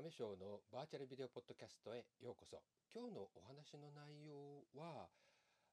[0.00, 2.56] 亀賞のバーチャルビデオポッドキャストへようこそ。
[2.88, 5.12] 今日のお話の内容は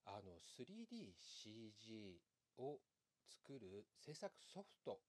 [0.03, 2.19] あの 3DCG
[2.59, 2.75] を
[3.23, 4.99] 作る制作ソフト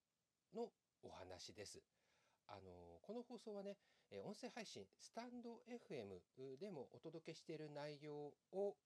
[0.54, 0.71] の
[1.03, 1.82] お話です。
[2.46, 3.75] あのこの放送はね
[4.23, 6.23] 音声配信スタンド FM
[6.61, 8.14] でもお届けしている内容
[8.55, 8.77] を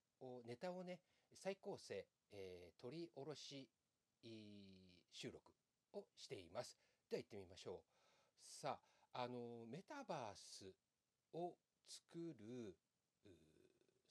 [0.49, 1.01] ネタをね
[1.45, 3.69] 再構成、えー、取り下ろし
[5.13, 5.45] 収録
[5.93, 6.81] をしています。
[7.11, 7.85] では行ってみましょう。
[8.41, 10.73] さああのメタバース
[11.35, 11.55] を
[11.87, 12.75] 作る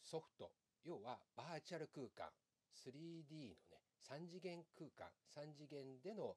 [0.02, 0.52] ソフト
[0.84, 2.30] 要はバーチャル空間
[2.74, 6.36] 3D のね3次元空間3次元での、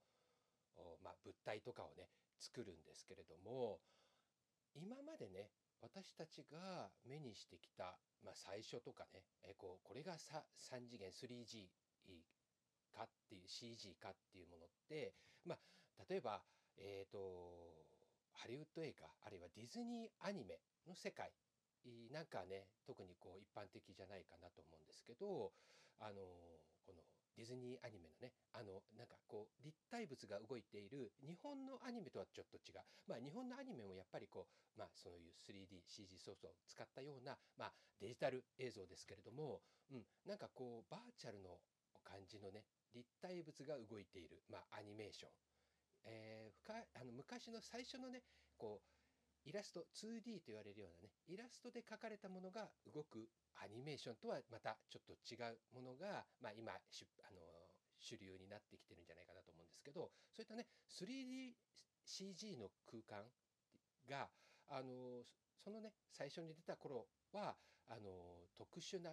[1.03, 3.81] まあ、物体とかをね作るんですけれども
[4.75, 11.69] 今までね私たちが目にしてきた、まあ、最初とかねえこうこれが3次元 3G
[12.95, 15.13] かっていう CG かっていうものって、
[15.45, 15.59] まあ、
[16.09, 16.41] 例えば、
[16.79, 17.84] えーと、
[18.35, 21.33] ハリウッド映画あるいはディズニーアニメの世界
[22.11, 25.53] なんかね特にこう一般的じゃないかなと思うんですけど
[26.01, 26.25] あの
[26.85, 27.05] この
[27.37, 32.81] ディズニーアニメのねあのなんかこう立体物が動いている日本のアニメとはちょっと違う。
[33.09, 41.59] まあ日本のアニメもやっぱりこうまあそういう 3DCG ソフトを使ったようなまあデジタル映像ですけれども、うん、なんかこうバーチャルの
[42.05, 42.63] 感じのね
[42.95, 45.31] 立体物が動いている、まあ、アニメーション、
[46.05, 48.23] えー、あの昔の最初のね
[48.59, 53.29] こうイラスト 2D と言われるようなねイラストで描かれたものが動く
[53.61, 56.81] アニメーションとはまたちょっと違うものが、まあ、今あ
[57.33, 57.41] の
[58.01, 63.25] 主流になってきてるんじゃないかなと思うんですけどそういったね 3DCG の空間
[64.09, 64.29] が
[64.69, 65.25] あの
[65.61, 67.57] そのね最初に出た頃は
[67.89, 69.13] あの特殊な、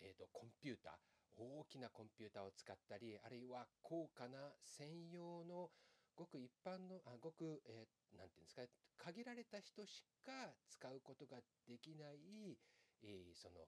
[0.00, 0.92] えーとコンピューター
[1.38, 5.70] 大きなコンピューターを使ったりあるいは高価な専用の
[6.16, 8.62] ごく一般のあごく、えー、なんていうんですか
[8.98, 12.56] 限られた人しか使うことができない、
[13.02, 13.66] えー、その、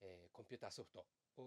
[0.00, 1.04] えー、コンピューターソフト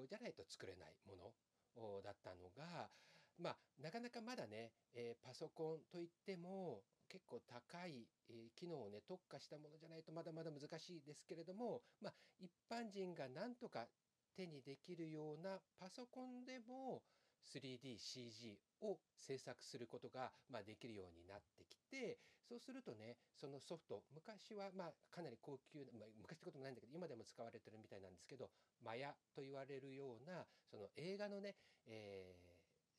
[0.07, 2.89] じゃないと作れないものだったのが
[3.37, 13.87] まあなかなかまだね、えー、パソコンといっても結構高い、えー、機能をね特化したものじゃないとまだまだ難しいですけれども、まあ、一般人がなんとか
[14.35, 17.01] 手にできるようなパソコンでも
[17.45, 28.49] 3DCG を制作することが、まあ、できるようになってきてそうするとねそのソフト昔はまあかなり高級な、まあ、昔ってこともないんだけど今でも使われてるみたいなんですけど
[28.83, 31.55] マヤと言われるようなその映画のね、
[31.85, 32.35] え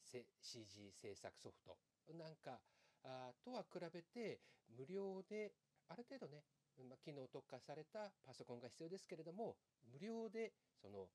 [0.07, 1.77] ー、CG 制作ソフト
[2.15, 2.61] なんか
[3.03, 4.41] あとは比べて
[4.79, 5.53] 無料で
[5.89, 6.45] ある程度ね、
[6.89, 9.57] まあ、機能特化されたパソコンが必要ですけれども
[9.93, 11.09] 無料でその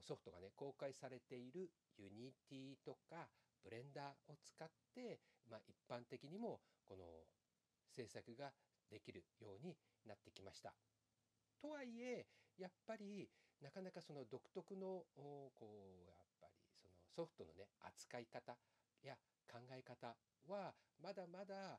[0.00, 3.28] ソフトがね公開されている Unity とか
[3.62, 5.20] ブレンダーを使って、
[5.50, 7.04] まあ、一般的にもこの
[7.88, 8.52] 制作が
[8.90, 9.76] できるように
[10.06, 10.74] なってきました。
[11.60, 12.26] とはいえ
[12.58, 13.28] やっぱり
[13.60, 18.58] なかなかその独特のこうやっぱりそのソフトのね扱い方
[19.02, 19.14] や
[19.46, 20.16] 考え方
[20.48, 21.78] はまだまだ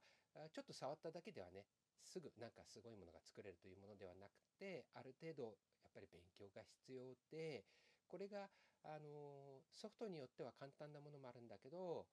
[0.52, 1.66] ちょっと触っただけではね
[2.02, 5.44] すぐなんかすごいものが作れるというものではなくてある程度
[5.84, 7.64] やっぱり勉強が必要で
[8.14, 8.46] これが
[8.86, 12.06] あのソフトによっては簡単なものもあるんだけど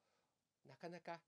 [0.64, 1.20] なかなか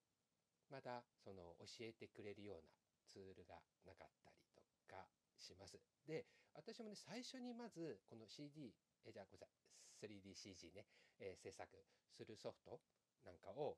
[0.72, 2.72] まだその教えてくれるような
[3.04, 5.04] ツールがなかったりとか
[5.36, 5.76] します。
[6.08, 6.24] で
[6.56, 8.72] 私もね最初にまずこの CD
[9.04, 10.88] えじゃあごめんなさい 3DCG ね、
[11.20, 11.68] えー、制作
[12.08, 12.80] するソフト
[13.28, 13.76] なんかを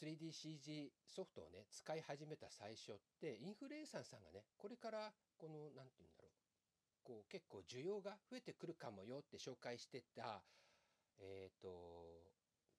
[0.00, 6.19] 3DCG ソフトをね使い始めた最初ってインフルエンサーさんがねこれからこの何て言うんだ
[7.10, 10.44] こう結構需要が増えてくるかもよって紹介してた
[11.18, 11.66] え、ー、と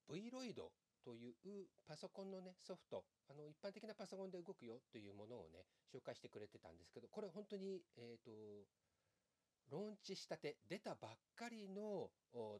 [0.07, 0.55] Vroid
[1.03, 8.31] というパソコンのねソフトあの一般的なパソコンで動くよというものをね紹介してくれてたんですけどこれ本当にえっ、ー、と
[9.71, 12.11] ローンチしたて出たばっかりの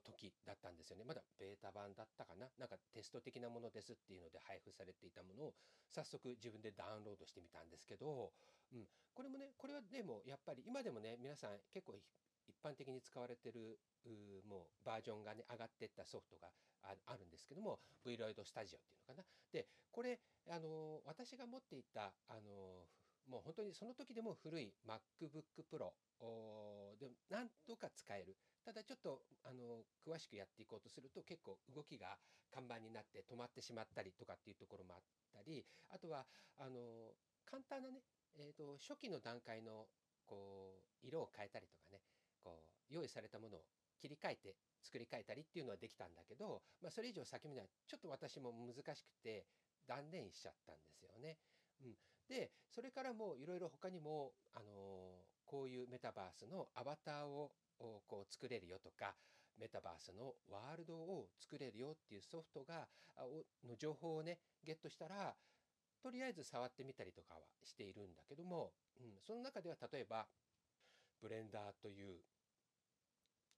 [0.04, 1.04] 時だったんですよね。
[1.04, 2.48] まだベータ版だったかな。
[2.58, 5.54] なんかテスト的なものですっていうので配布されていたものを
[5.92, 8.32] 早速自分でダウンロードしてみたんですけど、
[8.72, 11.96] うん、これもねこれはでもやっぱり今でもね皆さん結構
[12.48, 13.80] 一般的に使われてる
[14.48, 16.48] もうバージョンがね上がってったソフトが
[16.84, 19.24] あるんですけども Vroid Studio っていうのかな。
[19.52, 20.20] でこれ
[20.50, 22.88] あの私が持っていたあの
[23.32, 25.96] もう本当にその時でも古い MacBook Pro
[27.00, 28.36] でなんとか使える。
[28.64, 32.18] ただちょっとあの詳しくやっていこうとすると結構動きが
[32.52, 35.02] 看板になって止まってしまったりとかっていうところもあっ
[35.34, 36.28] たりあとは
[36.60, 37.16] あの
[37.50, 38.04] 簡単なね、
[38.38, 39.88] えーと、初期の段階の
[40.28, 42.04] こう色を変えたりとかね
[42.44, 43.62] こう用意されたものを
[44.00, 49.46] 切り替えて作り変えたりっていうのはできたんだけど、まあ、それ以上先まではちょっと私も難しくて
[49.88, 51.38] 断念しちゃったんですよね。
[51.82, 51.96] うん、
[52.30, 59.14] でそれからもいろいろ他にも、あのこういうメタバースのアバターをおこう作れるよとか
[59.60, 62.88] メタバースのワールドを作れるよっていうソフトが
[63.68, 65.36] の情報をねゲットしたら
[66.02, 70.26] とりあえず触ってみたりとかはしているんだけども、うん、その中では例えば
[71.22, 72.18] ブレンダーという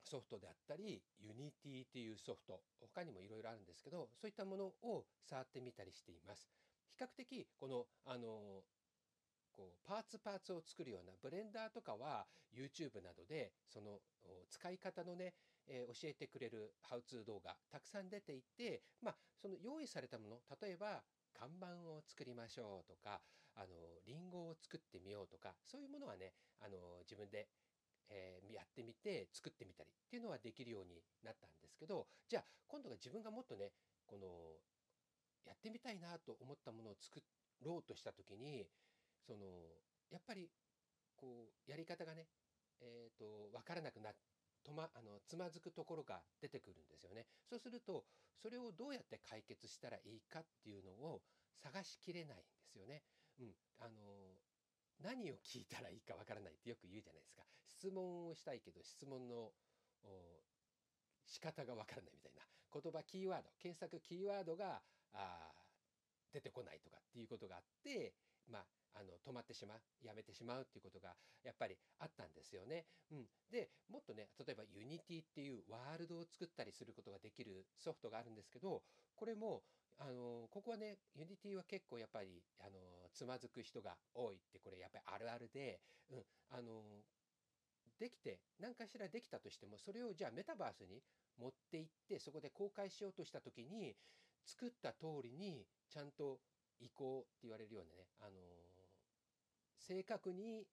[0.04, 6.62] ソフトであったり Unity というソフト他にもいろいろあるんですけどそういったものを触ってみたりしています。
[6.94, 8.63] 比較的このあの
[9.51, 12.25] こうパーツパーツを作るようなブレンダーとかは
[12.56, 14.00] YouTube などでその
[14.50, 15.34] 使い方のね、
[15.68, 21.04] えー教えてくれるハウツー動画たくさん出ていてまあその用意されたもの例えば
[21.34, 23.22] 看板を作りましょうとか
[23.56, 23.68] あの
[24.06, 27.48] リンゴを作ってみようとかそういうものはねあの自分で、
[28.10, 33.72] えーやってみて作ってみたりっていうのはできるようになったんですけどじゃあ今度は自分がもっとね
[34.06, 34.28] この
[35.45, 37.22] やってみたいなと思ったものを作
[37.62, 38.66] ろうとした時に
[39.25, 39.45] その
[40.10, 40.50] やっぱり
[41.16, 42.28] こうやり方がね
[42.84, 44.12] えー、と分からなくな
[44.63, 47.28] とまあのつまずくところが出てくるんですよね。
[47.50, 48.06] そうすると
[48.42, 51.22] それをどうやって解決したらいいかっていうのを
[51.62, 53.04] 探しきれないんですよね。
[53.40, 54.36] うん、あの
[55.01, 57.44] 何を聞いたらいいかわからないってよく言うじゃないですか。
[57.68, 59.51] 質問をしたいけど質問の
[61.25, 64.81] 仕方がわからないみたいな言葉キーワード検索キーワードが
[65.13, 65.51] あ
[66.33, 68.13] 出てこないとかっていうことがあって
[68.50, 68.65] まあ
[68.95, 72.86] あの止まってしまうやめてしまうっていうことがやっぱりあったんですよね。
[73.12, 78.83] うん、でもっとね例えば Unity っていうワールドを作ったりすることができるソフトがあるんですけど
[79.15, 79.63] これも
[79.98, 85.80] あのここはね Unity は結構やっぱりあのつまずく人が多いってこれやっぱりあるあるで、
[86.12, 87.01] うん、あの
[88.00, 91.01] できて何かしらできたとしてもそれをじゃあメタバースに
[91.39, 93.95] 持っていってそこで公開しようとした時に
[94.45, 96.40] 作った通りにちゃんと
[96.80, 98.40] 移行って言われるようなね、あの
[99.78, 100.68] 正確に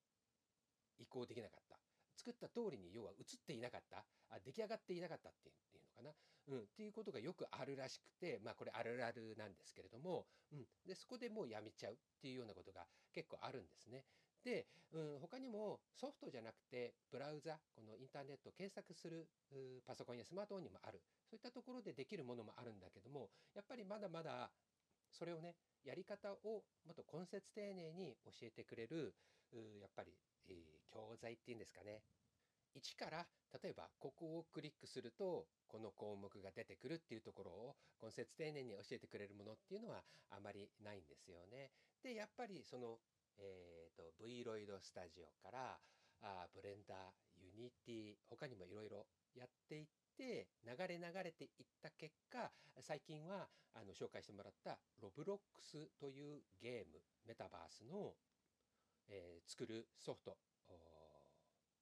[0.99, 1.79] 移行できなかった。
[2.17, 4.05] 作った通りに要は映っていなかった。
[4.31, 6.11] あ出来上がっていなかったっていうのかな、
[6.49, 14.05] うん、っていうことがよくあるらしくてまあこれあるあるなんですけれども、うん、でそこでもうやめちゃうっていうようなことが結構あるんですね。
[14.45, 19.29] で、うん、他にもソフトじゃなくてブラウザこのインターネットを検索する
[19.87, 24.51] パソコンやスマートフォンにもあるそういったところでできるものもあるんだけどもやっぱりまだまだ
[25.13, 29.15] それをねやり方をもっと根節丁寧に教えてくれる
[29.81, 30.13] やっぱり、
[30.49, 32.03] えー教材っていうんですかね
[32.75, 33.27] 1から
[33.63, 41.71] 例えばここをクリックするとこの項目が出てくるっていうところを根節丁寧に教えてくれるものっていうのはあまりないんですよね。
[42.03, 42.99] でやっぱりその、
[43.41, 45.79] えー、と V ロイドスタジオから
[46.23, 46.99] あブレンダー
[47.41, 52.51] ユニティ他にもいろいろやっていって流れ流れていった結果
[52.81, 58.13] 最近はあの紹介してもらった Roblox というゲームメタバースの、
[59.09, 60.37] えー作るソフト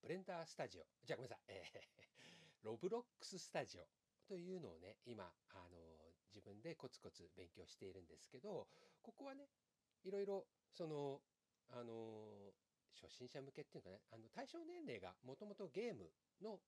[0.01, 0.87] Blender Studio。
[1.05, 2.09] じゃあごめんなさい、えー
[2.63, 3.89] Roblox Studio
[4.27, 5.79] というのをね今あの
[6.29, 8.69] 自分でコツコツ勉強しているんですけど
[9.03, 9.49] ここはね
[10.05, 11.23] いろいろその
[11.71, 12.53] あの
[12.95, 16.11] 初心者向けっていうかねあの対象年齢がもともとゲーム
[16.43, 16.59] の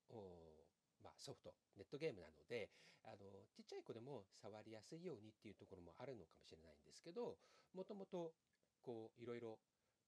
[1.03, 2.69] まあ、ソフトネットゲームなので
[3.05, 3.25] あの
[3.57, 7.37] ちっちゃい子でも触りやすいようにっていうところもあるのかもしれないんですけど
[7.73, 8.33] もともと
[8.85, 9.59] こういろいろ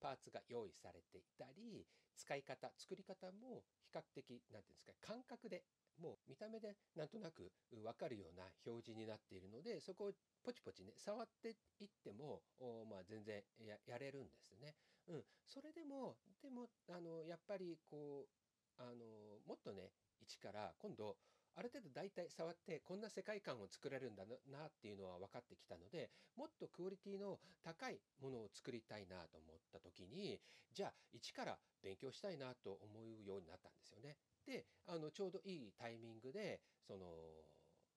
[0.00, 5.64] パーツが用意されていたり使い方作り方も比較的なんていうんですか感覚で
[6.00, 10.12] もう見た目でなんとなく分かるような表示になっているのでそこを
[10.44, 12.42] ポチポチね触っていっても
[12.90, 13.40] まあ、全然
[13.86, 14.74] やれるんですね。
[15.08, 19.90] うん、それでもでもあのやっぱりこうあのもっとね
[20.20, 21.16] 一から今度
[21.54, 30.40] ある程度大体触ってこんな世界観を作れるんだなっていうのは分かってきたのでもっとクオリティの高いものを作りたいなと思った時に
[30.72, 32.88] じゃあ一から勉強したいなと思
[33.20, 34.16] うようになったんですよね。
[34.46, 37.06] であのちょうどいいタイミングでその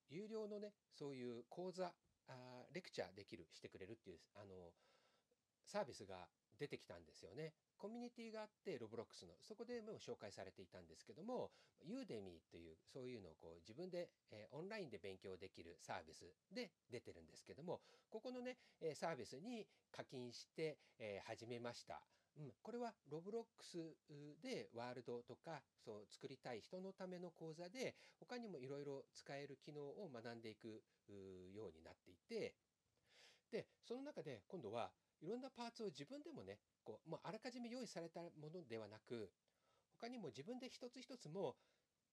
[0.09, 1.93] 有料のねそういう講座
[2.27, 4.71] あレクチャーできるしてくれるっていうあの
[5.65, 6.27] サービスが
[6.59, 7.53] 出てきたんですよね。
[7.77, 11.51] コミュニティがあってロブロックスのそこでもう紹介されていたんですけども
[11.83, 22.01] ユーデミーというそういうのをこう自分で、えーオンラインで勉強できるサービスで出てるんですけどもここのね、えサービスに課金して、えー始めました。
[22.37, 23.77] うん、これはロブロックス
[24.43, 30.83] でワールドとかそう作りたい人のための講座で他にもいろいろ使える機能を学んでいく
[31.55, 32.53] ようになっていて
[33.51, 34.91] でその中で今度は
[35.25, 39.31] いろんなパーツを自分でもねこう、まあ、あらかじめ用意されたものではなく
[39.99, 41.55] 他にも自分で一つ一つも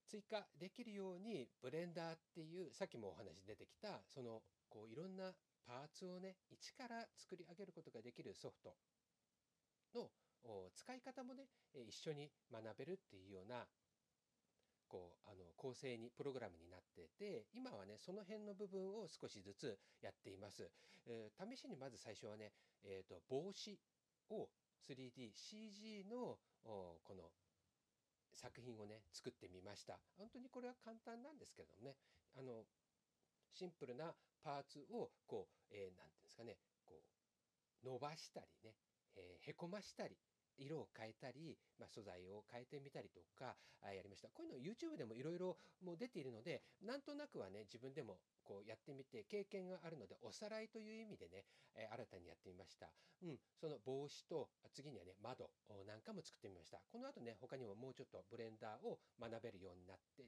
[0.08, 5.32] 追加できるようにブレンダーっていうさっきもお話出てきたそのこういろんな
[5.66, 8.74] パーツをね一から作り上げることができるソフト
[9.94, 10.08] の
[10.74, 11.44] 使い方もね
[11.86, 13.66] 一緒に学べるっていうような
[14.92, 20.68] こうあの構成にプログラムになってて今はねその辺の部分を少しずつやっています、
[21.08, 22.52] えー、試しにまず最初はね、
[22.84, 23.80] えーと、帽子
[24.28, 24.48] を
[24.84, 27.32] 3DCG のこの
[28.34, 29.98] 作品をね作ってみました。
[30.18, 31.96] 本当にこれは簡単なんですけどもね
[32.36, 32.64] あの
[33.52, 37.00] シンプルなパーツをこう、えー、て言うんですかねこ
[37.84, 38.74] う伸ばしたりね、
[39.16, 40.16] えー、へこましたり
[40.58, 44.28] 色を変えたり、まあ、素材を変えてみたりとかやりました。
[44.28, 51.44] こういうの YouTube でもいろいろもう出ているのでなんとなくはね自分でもこうやってみて経験があるのでおさらいという意味でね、
[51.74, 52.90] えー、新たにやってみました、
[53.22, 55.50] うん、その帽子と次にはね窓
[55.86, 56.80] なんかも作ってみました。
[56.90, 60.24] この後ね他にももうちょっとブレンダーを学べるようになって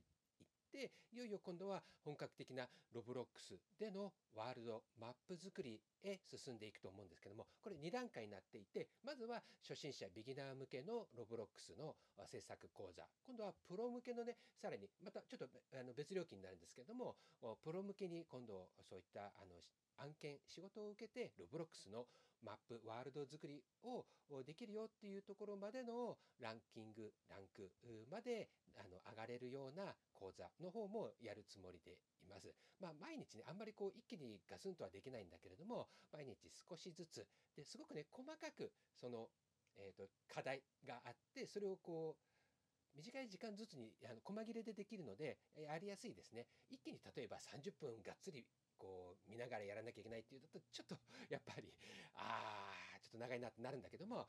[0.75, 11.95] ていよいよ今度は本格的な Roblox でのワールドマップ作りへ進んでいくと思うんですけどもこれ2段階になっていてまずは初心者ビギナー向けの Roblox の
[12.27, 13.07] 制作講座。
[13.27, 15.47] 今度はプロ向けのねさらにまたちょっと
[15.79, 17.15] あの別料金になるんですけども
[17.63, 19.55] プロ向けに今度そういったあの
[20.03, 22.07] 案件仕事を受けて Roblox の
[22.45, 24.05] マップワールド作りを
[24.45, 27.73] できるよっていうところまでのランキングランク
[28.11, 32.53] まであの上がれるような講座の方もやるつもりでいます。
[32.81, 39.29] まあ、毎日ねあんまりこう一気にガスンとはできないんだけれども毎日少しずつですごくね細かくその、
[39.77, 46.47] えーと、課題があってそれをこう短い時間ずつにあの細切れでできるのでやりやすいですね。
[46.71, 48.47] 一気に例えば30分がっつり
[48.85, 51.01] こう見ながらやらなきゃいけないっていうとちょっと
[51.33, 51.73] やっぱり
[52.21, 54.29] ああちょっと長いなってなるんだけども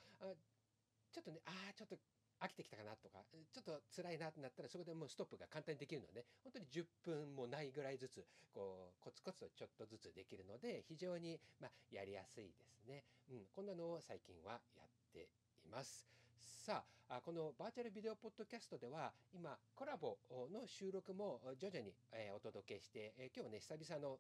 [1.11, 1.99] ちょっとねああちょっと
[2.39, 15.29] 飽きてきたかなとかちょっと辛いなってなったらそこでもうストップが簡単にできるので本当に10分もないぐらいずつこうコツコツとちょっとずつできるので非常にまあやりやすいですね、うん、こんなのを最近はやって
[15.63, 16.24] います。
[16.39, 20.17] さあこのバーチャルビデオポッドキャストでは今コラボ
[20.51, 21.93] の収録も徐々に
[22.35, 24.17] お届けして今日ね久々の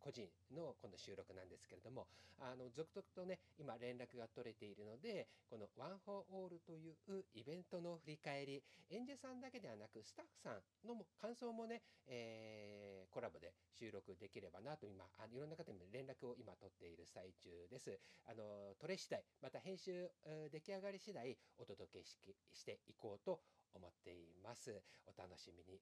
[0.00, 2.06] 個人のこの収録なんですけれども
[2.42, 6.98] あの続々とね今連絡が取れているのでこのワン・フォー・オールという
[7.34, 17.98] イベントの振り返り演者さんだけではなくスタッフさんの感想もね、えー、コラボで収録できればなと今あいろんな方に連絡を今取っている最中です。
[18.26, 20.10] あの録れ次第また編集
[20.50, 23.40] 出来上がり次第お届けしていこうと
[23.74, 24.82] 思っています。
[25.06, 25.80] お楽しみに。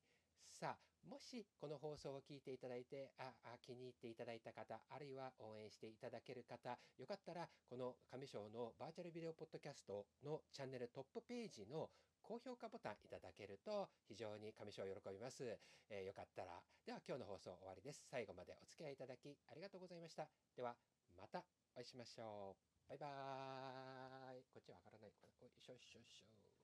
[0.53, 11.91] さあ、もしこの放送を聞いていただいて、あ、あ気に入っていただいた方、あるいは応援していただける方、よかったら、この上章のバーチャルビデオポッドキャストのチャンネルトップページの
[12.23, 15.59] 高評価ボタンいただけると非常に上章喜びます、
[15.91, 16.63] えー、よかったら。
[16.87, 18.07] では今日の放送終わりです。
[18.09, 20.29] 最後までお付き合いいただきありがとうございました。
[20.57, 20.77] では
[21.19, 22.89] またお会いしましょう。
[22.89, 24.22] バイバーイ。
[24.51, 25.13] こっちは上がらない。
[25.41, 26.62] おいしょよいしょよいしょ。